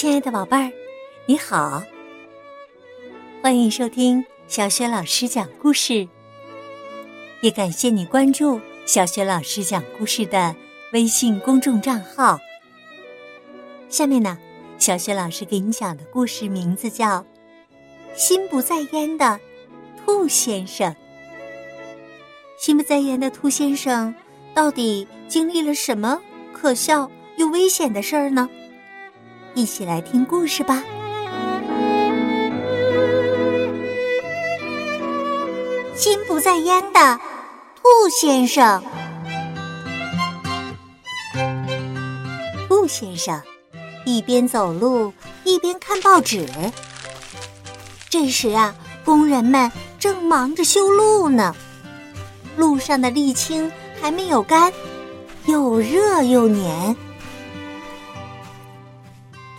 [0.00, 0.72] 亲爱的宝贝儿，
[1.26, 1.82] 你好，
[3.42, 6.08] 欢迎收听小雪老师讲故事。
[7.42, 10.56] 也感谢你关注小雪老师讲故事的
[10.94, 12.38] 微信公众账号。
[13.90, 14.38] 下面呢，
[14.78, 17.18] 小雪老师给你讲的故事名字叫
[18.16, 19.38] 《心不在焉的
[20.02, 20.90] 兔先生》。
[22.56, 24.14] 心不在焉的兔先生
[24.54, 26.18] 到底经历了什么
[26.54, 28.48] 可笑又危险的事儿呢？
[29.54, 30.82] 一起来听故事吧。
[35.94, 37.20] 心不在焉的
[37.76, 37.82] 兔
[38.20, 38.82] 先生，
[42.68, 43.40] 兔先生
[44.06, 45.12] 一边走路
[45.44, 46.48] 一边看报纸。
[48.08, 51.54] 这时啊，工人们正忙着修路呢，
[52.56, 53.70] 路上的沥青
[54.00, 54.72] 还没有干，
[55.44, 56.96] 又热又黏。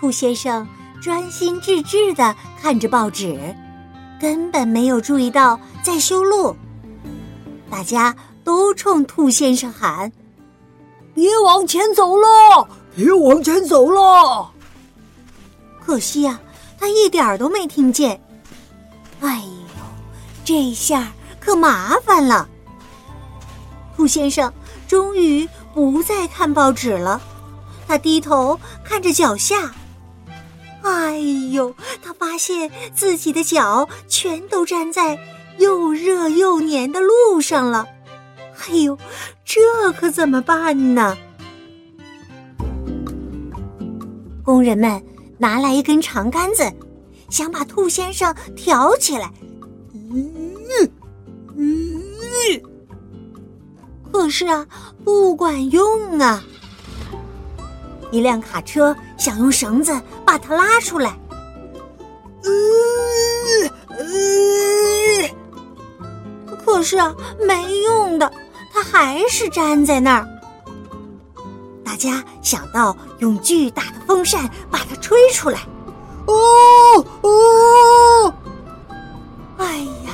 [0.00, 0.66] 兔先生
[0.98, 3.54] 专心致志的看着报纸，
[4.18, 6.56] 根本没有注意到在修路。
[7.68, 10.10] 大家都冲兔先生喊
[11.12, 14.50] ：“别往前走了，别往前走了！”
[15.84, 16.40] 可惜呀，
[16.78, 18.18] 他一点儿都没听见。
[19.20, 19.82] 哎呦，
[20.46, 22.48] 这下可麻烦了！
[23.94, 24.50] 兔先生
[24.88, 27.20] 终于不再看报纸了，
[27.86, 29.70] 他低头看着脚下。
[30.82, 31.18] 哎
[31.52, 31.74] 呦！
[32.02, 35.18] 他发现自己的脚全都粘在
[35.58, 37.86] 又热又黏的路上了。
[38.68, 38.98] 哎呦，
[39.44, 39.60] 这
[39.92, 41.16] 可怎么办呢？
[44.42, 45.02] 工人们
[45.38, 46.70] 拿来一根长杆子，
[47.28, 49.30] 想把兔先生挑起来。
[49.92, 50.90] 嗯
[51.56, 52.02] 嗯，
[54.10, 54.66] 可是啊，
[55.04, 56.42] 不管用啊！
[58.10, 61.16] 一辆卡车想用绳子把它拉出来，
[62.42, 62.50] 呃
[63.96, 65.30] 呃，
[66.64, 67.14] 可是啊，
[67.46, 68.32] 没用的，
[68.72, 70.26] 它还是粘在那儿。
[71.84, 75.60] 大家想到用巨大的风扇把它吹出来，
[76.26, 78.34] 哦哦！
[79.58, 80.12] 哎呀，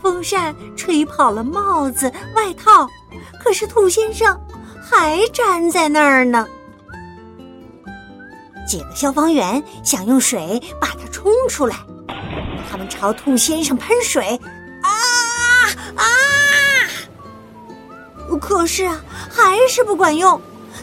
[0.00, 2.88] 风扇吹跑了帽子、外套，
[3.42, 4.38] 可是兔先生
[4.80, 6.46] 还粘在那儿呢。
[8.66, 11.76] 几个消防员想用水把它冲出来，
[12.70, 14.40] 他们朝兔先生喷水，
[14.82, 14.90] 啊
[15.96, 16.04] 啊！
[18.40, 18.88] 可是，
[19.30, 20.40] 还是不管用，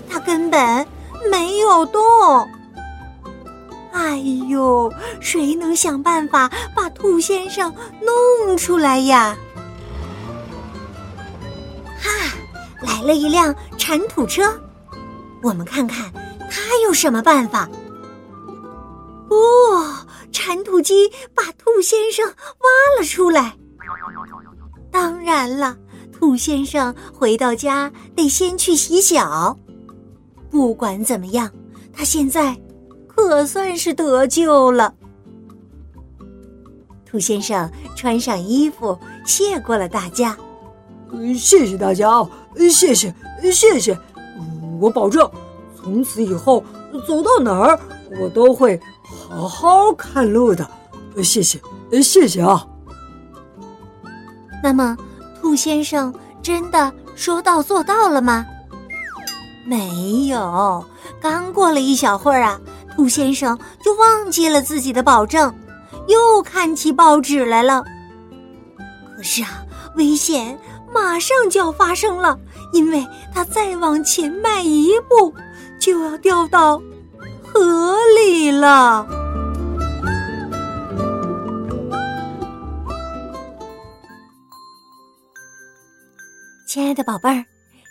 [0.10, 0.88] 他根本
[1.30, 2.02] 没有动。
[3.92, 9.38] 哎呦，谁能想办法把兔先生弄出来呀？
[12.00, 12.10] 哈，
[12.82, 14.44] 来了一辆铲土车，
[15.44, 16.12] 我们看看。
[16.54, 17.70] 他有什么办法？
[19.30, 23.56] 哦，铲土机把兔先生挖了出来。
[24.92, 25.78] 当然了，
[26.12, 29.58] 兔先生回到家得先去洗脚。
[30.50, 31.50] 不管怎么样，
[31.94, 32.60] 他现在
[33.08, 34.94] 可算是得救了。
[37.06, 40.38] 兔先生穿上衣服，谢过了大家。
[41.38, 43.14] 谢谢大家，谢谢
[43.52, 43.98] 谢谢，
[44.82, 45.30] 我保证。
[45.84, 46.64] 从此以后，
[47.08, 47.80] 走到哪儿
[48.20, 50.70] 我都会好好看路的。
[51.24, 51.60] 谢谢，
[52.02, 52.66] 谢谢啊。
[54.64, 54.96] 那么，
[55.42, 58.46] 兔先生真的说到做到了吗？
[59.66, 60.86] 没有，
[61.22, 62.60] 刚过了一小会儿啊，
[62.96, 65.54] 兔先生就忘记了自己的保证，
[66.08, 67.84] 又看起报纸来了。
[69.16, 69.64] 可是啊，
[69.96, 70.58] 危险
[70.94, 72.38] 马上就要发生了，
[72.74, 75.34] 因为他再往前迈一步。
[75.82, 76.78] 就要掉到
[77.44, 79.08] 河里了，
[86.68, 87.44] 亲爱的宝贝儿，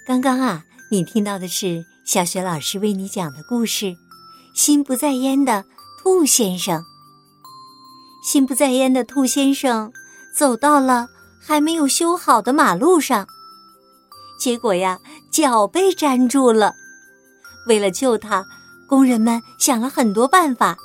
[0.06, 3.86] 刚刚啊，你听到的是小雪老师为你讲的故事
[4.54, 5.64] 《心不在焉的
[6.00, 6.80] 兔先生》。
[8.24, 9.92] 心不在焉的兔先生
[10.32, 11.08] 走到了
[11.40, 13.26] 还没有修好的马路上，
[14.38, 15.00] 结果呀，
[15.32, 16.76] 脚被粘住了。
[17.66, 18.44] 为了救他，
[18.88, 20.76] 工人们想了很多办法。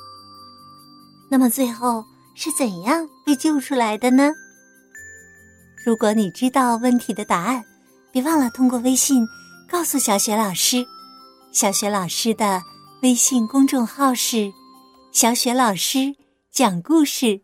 [1.30, 4.30] 那么最后是怎样被救出来的呢？
[5.84, 7.64] 如果你知道问题的答案，
[8.12, 9.26] 别忘了通过微信
[9.68, 10.86] 告诉小雪老师。
[11.52, 12.62] 小雪老师的
[13.02, 14.52] 微信公众号是
[15.12, 16.14] “小雪老师
[16.52, 17.40] 讲故事”，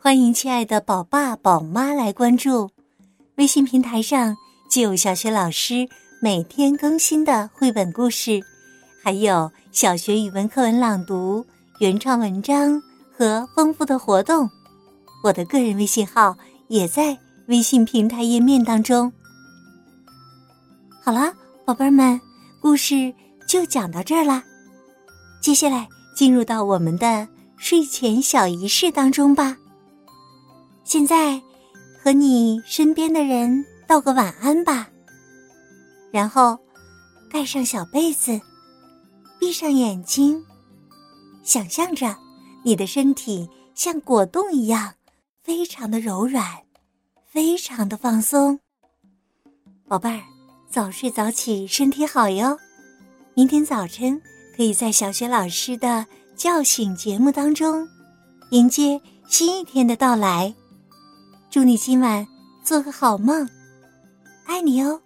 [0.00, 2.70] 欢迎亲爱的宝爸宝妈来关注。
[3.36, 4.36] 微信平台上
[4.70, 5.88] 就有小雪老师。
[6.26, 8.40] 每天更新的绘本故事，
[9.00, 11.46] 还有小学语文课文朗读、
[11.78, 12.82] 原创文章
[13.16, 14.50] 和丰富的活动。
[15.22, 16.36] 我的个人微信号
[16.66, 19.12] 也在微信平台页面当中。
[21.00, 21.32] 好了，
[21.64, 22.20] 宝贝儿们，
[22.60, 23.14] 故事
[23.48, 24.42] 就讲到这儿啦。
[25.40, 29.56] 接下来进入到我们的睡前小仪式当中吧。
[30.82, 31.40] 现在
[32.02, 34.88] 和你身边的人道个晚安吧，
[36.10, 36.58] 然后
[37.30, 38.40] 盖上小被子，
[39.38, 40.44] 闭上眼睛，
[41.42, 42.16] 想象着
[42.64, 44.94] 你的身体像果冻一样，
[45.42, 46.44] 非常的柔软，
[47.26, 48.58] 非常的放松。
[49.88, 50.22] 宝贝儿，
[50.70, 52.58] 早睡早起，身体好哟。
[53.34, 54.20] 明天早晨。
[54.56, 57.86] 可以在小雪老师的叫醒节目当中，
[58.52, 58.98] 迎接
[59.28, 60.54] 新一天的到来。
[61.50, 62.26] 祝你今晚
[62.64, 63.46] 做个好梦，
[64.46, 64.98] 爱你哦，